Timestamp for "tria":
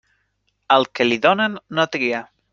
1.99-2.25